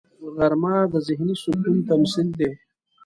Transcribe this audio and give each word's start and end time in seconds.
غرمه 0.35 0.75
د 0.91 0.95
ذهني 1.07 1.35
سکون 1.41 1.77
تمثیل 1.89 2.27
دی 2.39 2.51